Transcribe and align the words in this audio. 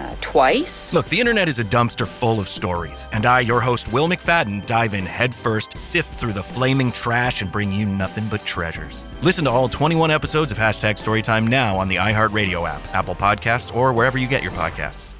Uh, 0.00 0.14
twice. 0.20 0.92
Look, 0.94 1.08
the 1.08 1.20
internet 1.20 1.48
is 1.48 1.58
a 1.58 1.64
dumpster 1.64 2.06
full 2.06 2.40
of 2.40 2.48
stories, 2.48 3.06
and 3.12 3.26
I, 3.26 3.40
your 3.40 3.60
host, 3.60 3.92
Will 3.92 4.08
McFadden, 4.08 4.66
dive 4.66 4.94
in 4.94 5.06
headfirst, 5.06 5.76
sift 5.76 6.14
through 6.14 6.32
the 6.32 6.42
flaming 6.42 6.92
trash, 6.92 7.42
and 7.42 7.50
bring 7.50 7.72
you 7.72 7.86
nothing 7.86 8.28
but 8.28 8.44
treasures. 8.44 9.02
Listen 9.22 9.44
to 9.44 9.50
all 9.50 9.68
21 9.68 10.10
episodes 10.10 10.50
of 10.52 10.58
Hashtag 10.58 10.96
Storytime 10.96 11.48
now 11.48 11.78
on 11.78 11.88
the 11.88 11.96
iHeartRadio 11.96 12.68
app, 12.68 12.82
Apple 12.94 13.14
Podcasts, 13.14 13.74
or 13.74 13.92
wherever 13.92 14.18
you 14.18 14.26
get 14.26 14.42
your 14.42 14.52
podcasts. 14.52 15.12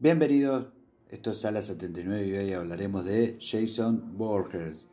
Bienvenidos, 0.00 0.66
esto 1.08 1.30
es 1.30 1.40
Sala 1.40 1.62
79 1.62 2.26
y 2.26 2.36
hoy 2.36 2.52
hablaremos 2.52 3.04
de 3.04 3.38
Jason 3.40 4.18
Borges. 4.18 4.86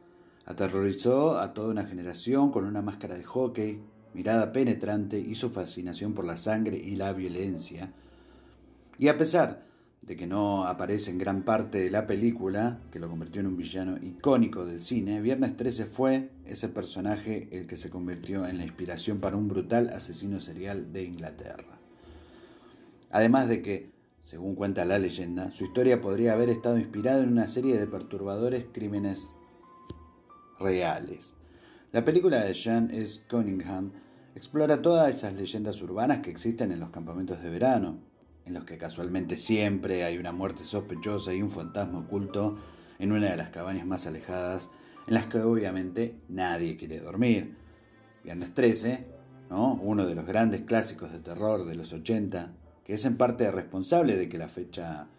Aterrorizó 0.45 1.39
a 1.39 1.53
toda 1.53 1.69
una 1.69 1.85
generación 1.85 2.51
con 2.51 2.65
una 2.65 2.81
máscara 2.81 3.15
de 3.15 3.23
hockey, 3.23 3.81
mirada 4.13 4.51
penetrante 4.51 5.19
y 5.19 5.35
su 5.35 5.49
fascinación 5.49 6.13
por 6.13 6.25
la 6.25 6.37
sangre 6.37 6.77
y 6.77 6.95
la 6.95 7.13
violencia. 7.13 7.91
Y 8.97 9.07
a 9.07 9.17
pesar 9.17 9.65
de 10.01 10.15
que 10.15 10.25
no 10.25 10.65
aparece 10.65 11.11
en 11.11 11.19
gran 11.19 11.43
parte 11.43 11.79
de 11.79 11.91
la 11.91 12.07
película, 12.07 12.79
que 12.91 12.99
lo 12.99 13.07
convirtió 13.07 13.41
en 13.41 13.47
un 13.47 13.57
villano 13.57 13.97
icónico 14.01 14.65
del 14.65 14.81
cine, 14.81 15.21
Viernes 15.21 15.55
13 15.55 15.85
fue 15.85 16.29
ese 16.45 16.69
personaje 16.69 17.47
el 17.51 17.67
que 17.67 17.75
se 17.75 17.89
convirtió 17.89 18.47
en 18.47 18.57
la 18.57 18.63
inspiración 18.63 19.19
para 19.19 19.37
un 19.37 19.47
brutal 19.47 19.89
asesino 19.89 20.39
serial 20.39 20.91
de 20.91 21.03
Inglaterra. 21.03 21.79
Además 23.11 23.47
de 23.47 23.61
que, 23.61 23.91
según 24.23 24.55
cuenta 24.55 24.85
la 24.85 24.97
leyenda, 24.97 25.51
su 25.51 25.65
historia 25.65 26.01
podría 26.01 26.33
haber 26.33 26.49
estado 26.49 26.79
inspirada 26.79 27.21
en 27.21 27.29
una 27.29 27.47
serie 27.47 27.77
de 27.77 27.87
perturbadores 27.87 28.65
crímenes 28.71 29.27
reales. 30.59 31.35
La 31.91 32.05
película 32.05 32.45
de 32.45 32.53
Jean 32.53 32.89
S. 32.91 33.19
Cunningham 33.29 33.91
explora 34.33 34.81
todas 34.81 35.09
esas 35.09 35.33
leyendas 35.33 35.81
urbanas 35.81 36.19
que 36.19 36.31
existen 36.31 36.71
en 36.71 36.79
los 36.79 36.89
campamentos 36.89 37.43
de 37.43 37.49
verano, 37.49 37.99
en 38.45 38.53
los 38.53 38.63
que 38.63 38.77
casualmente 38.77 39.35
siempre 39.35 40.05
hay 40.05 40.17
una 40.17 40.31
muerte 40.31 40.63
sospechosa 40.63 41.33
y 41.33 41.41
un 41.41 41.49
fantasma 41.49 41.99
oculto 41.99 42.55
en 42.97 43.11
una 43.11 43.31
de 43.31 43.35
las 43.35 43.49
cabañas 43.49 43.85
más 43.85 44.07
alejadas, 44.07 44.69
en 45.05 45.15
las 45.15 45.25
que 45.25 45.39
obviamente 45.39 46.15
nadie 46.29 46.77
quiere 46.77 47.01
dormir. 47.01 47.57
Viernes 48.23 48.53
13, 48.53 49.05
¿no? 49.49 49.73
uno 49.73 50.07
de 50.07 50.15
los 50.15 50.25
grandes 50.25 50.61
clásicos 50.61 51.11
de 51.11 51.19
terror 51.19 51.65
de 51.65 51.75
los 51.75 51.91
80, 51.91 52.53
que 52.85 52.93
es 52.93 53.03
en 53.03 53.17
parte 53.17 53.51
responsable 53.51 54.15
de 54.15 54.29
que 54.29 54.37
la 54.37 54.47
fecha 54.47 55.09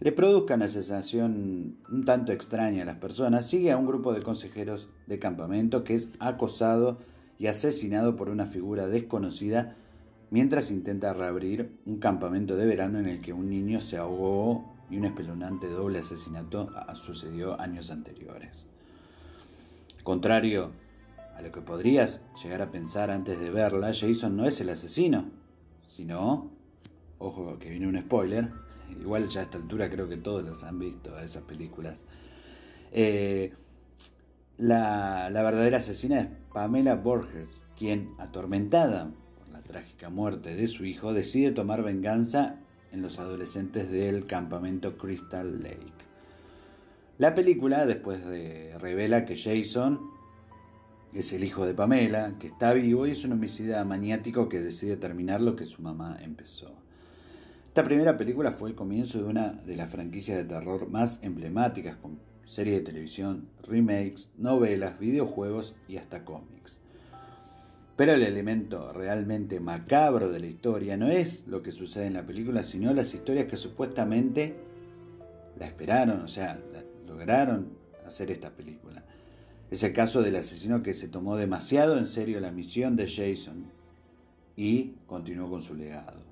le 0.00 0.12
produzca 0.12 0.54
una 0.54 0.68
sensación 0.68 1.78
un 1.90 2.04
tanto 2.04 2.32
extraña 2.32 2.82
a 2.82 2.86
las 2.86 2.98
personas, 2.98 3.46
sigue 3.46 3.72
a 3.72 3.76
un 3.76 3.86
grupo 3.86 4.12
de 4.12 4.22
consejeros 4.22 4.88
de 5.06 5.18
campamento 5.18 5.82
que 5.84 5.94
es 5.94 6.10
acosado 6.20 6.98
y 7.38 7.46
asesinado 7.46 8.16
por 8.16 8.28
una 8.28 8.46
figura 8.46 8.86
desconocida 8.86 9.76
mientras 10.30 10.70
intenta 10.70 11.14
reabrir 11.14 11.78
un 11.86 11.98
campamento 11.98 12.56
de 12.56 12.66
verano 12.66 12.98
en 12.98 13.08
el 13.08 13.20
que 13.20 13.32
un 13.32 13.48
niño 13.48 13.80
se 13.80 13.96
ahogó 13.96 14.72
y 14.90 14.96
un 14.96 15.04
espeluznante 15.04 15.68
doble 15.68 15.98
asesinato 15.98 16.70
sucedió 16.94 17.60
años 17.60 17.90
anteriores. 17.90 18.66
Contrario 20.02 20.70
a 21.36 21.42
lo 21.42 21.52
que 21.52 21.60
podrías 21.60 22.20
llegar 22.42 22.62
a 22.62 22.70
pensar 22.70 23.10
antes 23.10 23.38
de 23.38 23.50
verla, 23.50 23.92
Jason 23.92 24.36
no 24.36 24.46
es 24.46 24.60
el 24.60 24.70
asesino, 24.70 25.26
sino, 25.88 26.50
ojo 27.18 27.58
que 27.58 27.70
viene 27.70 27.88
un 27.88 27.98
spoiler, 27.98 28.50
igual 29.00 29.28
ya 29.28 29.40
a 29.40 29.42
esta 29.44 29.58
altura 29.58 29.90
creo 29.90 30.08
que 30.08 30.16
todos 30.16 30.44
las 30.44 30.64
han 30.64 30.78
visto, 30.78 31.18
esas 31.18 31.42
películas. 31.42 32.04
Eh, 32.92 33.52
la, 34.56 35.30
la, 35.30 35.42
verdadera 35.42 35.78
asesina 35.78 36.20
es 36.20 36.28
Pamela 36.52 36.96
Borges, 36.96 37.64
quien, 37.76 38.10
atormentada 38.18 39.10
por 39.38 39.48
la 39.50 39.62
trágica 39.62 40.10
muerte 40.10 40.54
de 40.54 40.66
su 40.66 40.84
hijo, 40.84 41.12
decide 41.12 41.52
tomar 41.52 41.82
venganza 41.82 42.56
en 42.92 43.02
los 43.02 43.18
adolescentes 43.18 43.90
del 43.90 44.26
campamento 44.26 44.96
Crystal 44.96 45.62
Lake. 45.62 45.92
La 47.18 47.34
película 47.34 47.84
después 47.84 48.24
de, 48.26 48.76
revela 48.78 49.24
que 49.24 49.36
Jason 49.36 50.00
es 51.12 51.32
el 51.32 51.44
hijo 51.44 51.66
de 51.66 51.74
Pamela, 51.74 52.36
que 52.38 52.46
está 52.48 52.72
vivo 52.72 53.06
y 53.06 53.10
es 53.10 53.24
un 53.24 53.32
homicida 53.32 53.84
maniático 53.84 54.48
que 54.48 54.60
decide 54.60 54.96
terminar 54.96 55.40
lo 55.40 55.56
que 55.56 55.66
su 55.66 55.82
mamá 55.82 56.16
empezó. 56.22 56.74
Esta 57.78 57.86
primera 57.86 58.16
película 58.16 58.50
fue 58.50 58.70
el 58.70 58.74
comienzo 58.74 59.18
de 59.18 59.24
una 59.26 59.50
de 59.64 59.76
las 59.76 59.88
franquicias 59.88 60.36
de 60.36 60.42
terror 60.42 60.88
más 60.90 61.20
emblemáticas, 61.22 61.96
con 61.96 62.18
series 62.44 62.78
de 62.78 62.82
televisión, 62.82 63.50
remakes, 63.62 64.30
novelas, 64.36 64.98
videojuegos 64.98 65.76
y 65.86 65.96
hasta 65.96 66.24
cómics. 66.24 66.80
Pero 67.94 68.14
el 68.14 68.24
elemento 68.24 68.92
realmente 68.92 69.60
macabro 69.60 70.28
de 70.28 70.40
la 70.40 70.48
historia 70.48 70.96
no 70.96 71.06
es 71.06 71.46
lo 71.46 71.62
que 71.62 71.70
sucede 71.70 72.06
en 72.06 72.14
la 72.14 72.26
película, 72.26 72.64
sino 72.64 72.92
las 72.92 73.14
historias 73.14 73.46
que 73.46 73.56
supuestamente 73.56 74.56
la 75.56 75.66
esperaron, 75.66 76.22
o 76.22 76.26
sea, 76.26 76.58
lograron 77.06 77.68
hacer 78.04 78.32
esta 78.32 78.50
película. 78.50 79.04
Es 79.70 79.84
el 79.84 79.92
caso 79.92 80.20
del 80.20 80.34
asesino 80.34 80.82
que 80.82 80.94
se 80.94 81.06
tomó 81.06 81.36
demasiado 81.36 81.96
en 81.96 82.08
serio 82.08 82.40
la 82.40 82.50
misión 82.50 82.96
de 82.96 83.06
Jason 83.06 83.66
y 84.56 84.94
continuó 85.06 85.48
con 85.48 85.62
su 85.62 85.76
legado. 85.76 86.27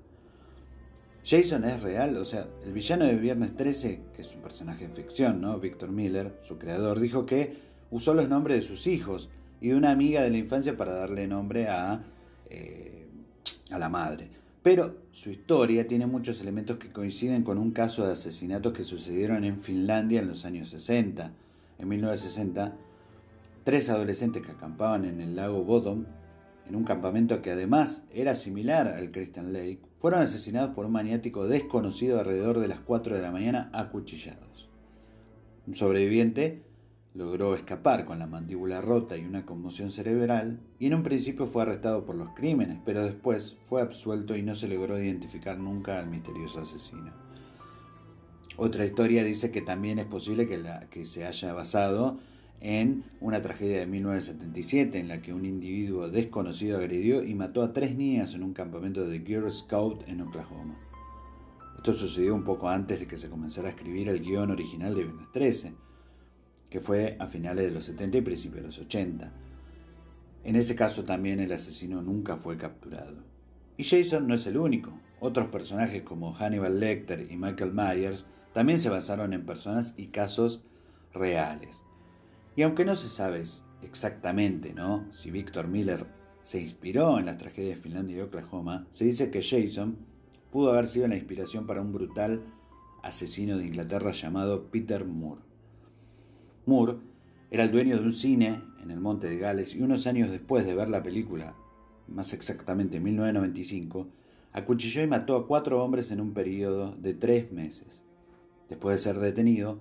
Jason 1.27 1.65
es 1.65 1.81
real, 1.81 2.15
o 2.15 2.23
sea, 2.23 2.47
el 2.63 2.71
villano 2.71 3.03
de 3.03 3.15
Viernes 3.15 3.53
13, 3.57 3.99
que 4.15 4.21
es 4.21 4.33
un 4.33 4.41
personaje 4.41 4.85
en 4.85 4.93
ficción, 4.93 5.41
¿no? 5.41 5.59
Victor 5.59 5.91
Miller, 5.91 6.33
su 6.41 6.57
creador, 6.57 7.01
dijo 7.01 7.25
que 7.25 7.57
usó 7.91 8.13
los 8.13 8.29
nombres 8.29 8.55
de 8.55 8.61
sus 8.61 8.87
hijos 8.87 9.27
y 9.59 9.69
de 9.69 9.75
una 9.75 9.91
amiga 9.91 10.21
de 10.21 10.29
la 10.29 10.37
infancia 10.37 10.77
para 10.77 10.93
darle 10.93 11.27
nombre 11.27 11.67
a, 11.67 12.01
eh, 12.49 13.07
a 13.71 13.77
la 13.77 13.89
madre. 13.89 14.29
Pero 14.63 14.95
su 15.11 15.29
historia 15.29 15.85
tiene 15.85 16.05
muchos 16.05 16.39
elementos 16.39 16.77
que 16.77 16.93
coinciden 16.93 17.43
con 17.43 17.57
un 17.57 17.71
caso 17.71 18.05
de 18.05 18.13
asesinatos 18.13 18.71
que 18.71 18.85
sucedieron 18.85 19.43
en 19.43 19.59
Finlandia 19.59 20.21
en 20.21 20.29
los 20.29 20.45
años 20.45 20.69
60. 20.69 21.33
En 21.77 21.87
1960, 21.89 22.73
tres 23.65 23.89
adolescentes 23.89 24.45
que 24.45 24.53
acampaban 24.53 25.03
en 25.03 25.19
el 25.19 25.35
lago 25.35 25.65
Bodom 25.65 26.05
en 26.67 26.75
un 26.75 26.83
campamento 26.83 27.41
que 27.41 27.51
además 27.51 28.03
era 28.11 28.35
similar 28.35 28.87
al 28.87 29.11
Christian 29.11 29.53
Lake, 29.53 29.79
fueron 29.99 30.21
asesinados 30.21 30.75
por 30.75 30.85
un 30.85 30.91
maniático 30.91 31.47
desconocido 31.47 32.19
alrededor 32.19 32.59
de 32.59 32.67
las 32.67 32.79
4 32.79 33.15
de 33.15 33.21
la 33.21 33.31
mañana 33.31 33.69
acuchillados. 33.73 34.69
Un 35.65 35.75
sobreviviente 35.75 36.63
logró 37.13 37.55
escapar 37.55 38.05
con 38.05 38.19
la 38.19 38.27
mandíbula 38.27 38.79
rota 38.79 39.17
y 39.17 39.25
una 39.25 39.45
conmoción 39.45 39.89
cerebral 39.89 40.59
y 40.77 40.85
en 40.85 40.93
un 40.93 41.03
principio 41.03 41.47
fue 41.47 41.63
arrestado 41.63 42.05
por 42.05 42.15
los 42.15 42.29
crímenes, 42.35 42.79
pero 42.85 43.03
después 43.03 43.57
fue 43.65 43.81
absuelto 43.81 44.35
y 44.35 44.43
no 44.43 44.53
se 44.53 44.67
logró 44.67 45.01
identificar 45.01 45.57
nunca 45.57 45.97
al 45.97 46.07
misterioso 46.07 46.61
asesino. 46.61 47.11
Otra 48.55 48.85
historia 48.85 49.23
dice 49.23 49.51
que 49.51 49.61
también 49.61 49.99
es 49.99 50.05
posible 50.05 50.47
que, 50.47 50.57
la, 50.57 50.81
que 50.89 51.05
se 51.05 51.25
haya 51.25 51.53
basado 51.53 52.19
en 52.59 53.03
una 53.19 53.41
tragedia 53.41 53.79
de 53.79 53.87
1977 53.87 54.99
en 54.99 55.07
la 55.07 55.21
que 55.21 55.33
un 55.33 55.45
individuo 55.45 56.09
desconocido 56.09 56.77
agredió 56.77 57.23
y 57.23 57.35
mató 57.35 57.61
a 57.61 57.73
tres 57.73 57.95
niñas 57.95 58.33
en 58.33 58.43
un 58.43 58.53
campamento 58.53 59.07
de 59.07 59.19
Girl 59.19 59.51
Scout 59.51 60.07
en 60.07 60.21
Oklahoma. 60.21 60.79
Esto 61.77 61.93
sucedió 61.93 62.33
un 62.33 62.43
poco 62.43 62.69
antes 62.69 62.99
de 62.99 63.07
que 63.07 63.17
se 63.17 63.29
comenzara 63.29 63.67
a 63.67 63.71
escribir 63.71 64.09
el 64.09 64.21
guion 64.21 64.51
original 64.51 64.95
de 64.95 65.03
Viernes 65.03 65.31
13, 65.31 65.73
que 66.69 66.79
fue 66.79 67.15
a 67.19 67.27
finales 67.27 67.65
de 67.65 67.71
los 67.71 67.85
70 67.85 68.17
y 68.17 68.21
principios 68.21 68.61
de 68.61 68.67
los 68.67 68.79
80. 68.79 69.31
En 70.43 70.55
ese 70.55 70.75
caso 70.75 71.03
también 71.03 71.39
el 71.39 71.51
asesino 71.51 72.01
nunca 72.01 72.37
fue 72.37 72.57
capturado. 72.57 73.15
Y 73.77 73.83
Jason 73.83 74.27
no 74.27 74.33
es 74.33 74.47
el 74.47 74.57
único. 74.57 74.99
Otros 75.19 75.47
personajes 75.47 76.01
como 76.01 76.33
Hannibal 76.33 76.79
Lecter 76.79 77.27
y 77.31 77.37
Michael 77.37 77.73
Myers 77.73 78.25
también 78.53 78.79
se 78.79 78.89
basaron 78.89 79.33
en 79.33 79.45
personas 79.45 79.93
y 79.97 80.07
casos 80.07 80.63
reales. 81.13 81.83
Y 82.57 82.63
aunque 82.63 82.85
no 82.85 82.95
se 82.95 83.07
sabe 83.07 83.43
exactamente 83.83 84.73
¿no? 84.73 85.05
si 85.13 85.29
Victor 85.29 85.67
Miller 85.67 86.07
se 86.41 86.59
inspiró 86.59 87.19
en 87.19 87.27
las 87.27 87.37
tragedias 87.37 87.77
de 87.77 87.83
Finlandia 87.83 88.17
y 88.17 88.21
Oklahoma, 88.21 88.87
se 88.89 89.05
dice 89.05 89.29
que 89.29 89.43
Jason 89.43 89.95
pudo 90.51 90.71
haber 90.71 90.87
sido 90.87 91.07
la 91.07 91.15
inspiración 91.17 91.67
para 91.67 91.81
un 91.81 91.93
brutal 91.93 92.41
asesino 93.03 93.59
de 93.59 93.67
Inglaterra 93.67 94.11
llamado 94.11 94.71
Peter 94.71 95.05
Moore. 95.05 95.41
Moore 96.65 96.97
era 97.51 97.63
el 97.63 97.71
dueño 97.71 97.99
de 97.99 98.05
un 98.05 98.11
cine 98.11 98.59
en 98.81 98.89
el 98.89 99.01
Monte 99.01 99.29
de 99.29 99.37
Gales 99.37 99.75
y 99.75 99.83
unos 99.83 100.07
años 100.07 100.31
después 100.31 100.65
de 100.65 100.73
ver 100.73 100.89
la 100.89 101.03
película, 101.03 101.55
más 102.07 102.33
exactamente 102.33 102.97
en 102.97 103.03
1995, 103.03 104.07
acuchilló 104.53 105.03
y 105.03 105.07
mató 105.07 105.35
a 105.35 105.45
cuatro 105.45 105.83
hombres 105.83 106.09
en 106.09 106.21
un 106.21 106.33
periodo 106.33 106.95
de 106.95 107.13
tres 107.13 107.51
meses. 107.51 108.01
Después 108.67 108.95
de 108.95 109.03
ser 109.03 109.19
detenido, 109.19 109.77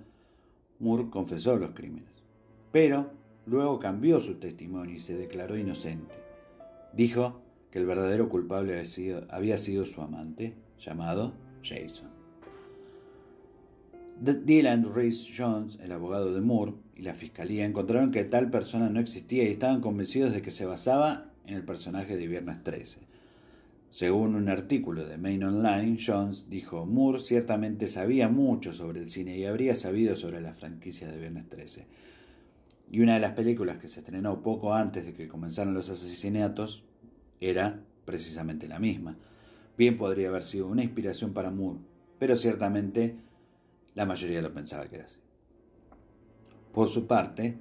Moore 0.78 1.08
confesó 1.08 1.56
los 1.56 1.70
crímenes 1.70 2.15
pero 2.72 3.12
luego 3.46 3.78
cambió 3.78 4.20
su 4.20 4.34
testimonio 4.34 4.96
y 4.96 4.98
se 4.98 5.16
declaró 5.16 5.56
inocente. 5.56 6.14
Dijo 6.92 7.40
que 7.70 7.78
el 7.78 7.86
verdadero 7.86 8.28
culpable 8.28 8.82
había 9.28 9.58
sido, 9.58 9.84
su 9.84 10.00
amante, 10.00 10.54
llamado 10.78 11.34
Jason. 11.62 12.10
Dylan 14.18 14.94
Reese 14.94 15.28
Jones, 15.36 15.78
el 15.82 15.92
abogado 15.92 16.32
de 16.32 16.40
Moore, 16.40 16.72
y 16.94 17.02
la 17.02 17.14
fiscalía 17.14 17.66
encontraron 17.66 18.10
que 18.10 18.24
tal 18.24 18.50
persona 18.50 18.88
no 18.88 18.98
existía 18.98 19.44
y 19.44 19.48
estaban 19.48 19.82
convencidos 19.82 20.32
de 20.32 20.40
que 20.40 20.50
se 20.50 20.64
basaba 20.64 21.30
en 21.44 21.54
el 21.54 21.64
personaje 21.64 22.16
de 22.16 22.26
Viernes 22.26 22.62
13. 22.62 23.00
Según 23.90 24.34
un 24.34 24.48
artículo 24.48 25.06
de 25.06 25.16
Main 25.16 25.44
Online, 25.44 25.96
Jones 26.04 26.46
dijo, 26.48 26.86
Moore 26.86 27.18
ciertamente 27.18 27.88
sabía 27.88 28.28
mucho 28.28 28.72
sobre 28.72 29.00
el 29.00 29.08
cine 29.08 29.36
y 29.36 29.44
habría 29.44 29.74
sabido 29.74 30.16
sobre 30.16 30.40
la 30.40 30.54
franquicia 30.54 31.08
de 31.08 31.18
Viernes 31.18 31.48
13. 31.48 31.86
Y 32.90 33.00
una 33.00 33.14
de 33.14 33.20
las 33.20 33.32
películas 33.32 33.78
que 33.78 33.88
se 33.88 34.00
estrenó 34.00 34.42
poco 34.42 34.74
antes 34.74 35.04
de 35.04 35.12
que 35.12 35.28
comenzaran 35.28 35.74
los 35.74 35.90
asesinatos 35.90 36.84
era 37.40 37.82
precisamente 38.04 38.68
la 38.68 38.78
misma. 38.78 39.16
Bien 39.76 39.98
podría 39.98 40.28
haber 40.28 40.42
sido 40.42 40.68
una 40.68 40.82
inspiración 40.82 41.32
para 41.32 41.50
Moore, 41.50 41.80
pero 42.18 42.36
ciertamente 42.36 43.16
la 43.94 44.06
mayoría 44.06 44.40
lo 44.40 44.54
pensaba 44.54 44.86
que 44.86 44.96
era 44.96 45.04
así. 45.04 45.18
Por 46.72 46.88
su 46.88 47.06
parte, 47.06 47.58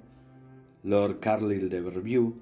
Lord 0.82 1.20
Carlyle 1.20 1.68
de 1.68 1.80
Verview, 1.80 2.34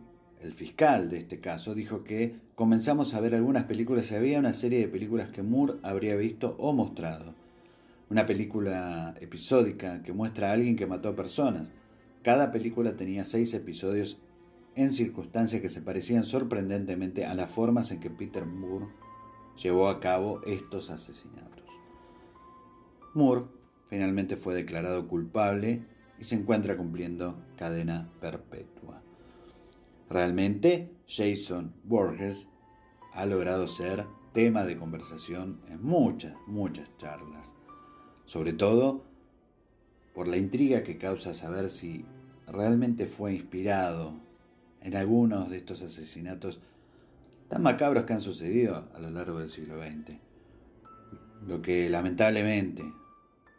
el 0.43 0.53
fiscal 0.53 1.09
de 1.09 1.19
este 1.19 1.41
caso, 1.41 1.75
dijo 1.75 2.05
que 2.05 2.37
comenzamos 2.55 3.15
a 3.15 3.21
ver 3.21 3.35
algunas 3.35 3.65
películas 3.65 4.11
y 4.11 4.17
había 4.17 4.39
una 4.39 4.53
serie 4.53 4.81
de 4.81 4.89
películas 4.89 5.31
que 5.31 5.43
Moore 5.43 5.75
habría 5.83 6.17
visto 6.17 6.55
o 6.59 6.73
mostrado. 6.73 7.35
Una 8.11 8.27
película 8.27 9.15
episódica 9.21 10.03
que 10.03 10.13
muestra 10.13 10.51
a 10.51 10.53
alguien 10.53 10.77
que 10.77 10.87
mató 10.87 11.09
a 11.09 11.17
personas. 11.17 11.71
Cada 12.25 12.51
película 12.53 12.97
tenía 12.97 13.23
seis 13.27 13.53
episodios 13.53 14.19
en 14.77 14.95
circunstancias 14.95 15.61
que 15.61 15.69
se 15.69 15.83
parecían 15.83 16.25
sorprendentemente 16.25 17.27
a 17.27 17.35
las 17.35 17.51
formas 17.51 17.91
en 17.91 18.01
que 18.01 18.09
Peter 18.09 18.47
Moore 18.47 18.87
llevó 19.63 19.89
a 19.89 20.01
cabo 20.01 20.41
estos 20.47 20.89
asesinatos. 20.89 21.67
Moore 23.13 23.45
finalmente 23.89 24.37
fue 24.37 24.55
declarado 24.55 25.07
culpable 25.07 25.85
y 26.19 26.25
se 26.25 26.35
encuentra 26.35 26.79
cumpliendo 26.79 27.45
cadena 27.57 28.11
perpetua. 28.23 29.03
Realmente, 30.09 30.97
Jason 31.07 31.75
Borges 31.85 32.49
ha 33.13 33.27
logrado 33.27 33.67
ser 33.67 34.07
tema 34.33 34.65
de 34.65 34.79
conversación 34.79 35.61
en 35.69 35.83
muchas, 35.83 36.35
muchas 36.47 36.91
charlas, 36.97 37.55
sobre 38.25 38.55
todo 38.55 39.05
por 40.15 40.27
la 40.27 40.39
intriga 40.39 40.83
que 40.83 40.97
causa 40.97 41.35
saber 41.35 41.69
si 41.69 42.07
realmente 42.47 43.07
fue 43.07 43.35
inspirado 43.35 44.15
en 44.81 44.97
algunos 44.97 45.51
de 45.51 45.57
estos 45.57 45.83
asesinatos 45.83 46.61
tan 47.49 47.63
macabros 47.63 48.05
que 48.05 48.13
han 48.13 48.21
sucedido 48.21 48.89
a 48.95 48.99
lo 48.99 49.11
largo 49.11 49.39
del 49.39 49.49
siglo 49.49 49.77
XX. 49.83 50.19
Lo 51.47 51.63
que 51.63 51.89
lamentablemente 51.91 52.85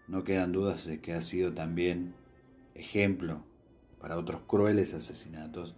no 0.07 0.23
quedan 0.23 0.51
dudas 0.51 0.87
es 0.87 0.99
que 0.99 1.13
ha 1.13 1.21
sido 1.21 1.53
también 1.53 2.13
ejemplo 2.73 3.43
para 3.99 4.17
otros 4.17 4.41
crueles 4.45 4.93
asesinatos 4.93 5.75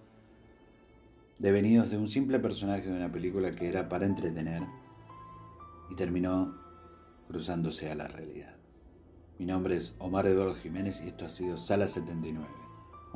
devenidos 1.40 1.92
de 1.92 1.98
un 1.98 2.08
simple 2.08 2.40
personaje 2.40 2.90
de 2.90 2.98
una 2.98 3.12
película 3.12 3.56
que 3.56 3.68
era 3.68 3.88
para 3.88 4.06
entretener 4.06 4.64
y 5.90 5.96
terminó 5.96 6.56
cruzándose 7.28 7.92
a 7.92 7.96
la 7.96 8.08
realidad. 8.08 8.56
Mi 9.38 9.46
nombre 9.46 9.76
es 9.76 9.94
Omar 10.00 10.26
Eduardo 10.26 10.56
Jiménez 10.56 11.02
y 11.04 11.08
esto 11.08 11.26
ha 11.26 11.30
sido 11.30 11.58
Sala 11.58 11.88
79, 11.88 12.48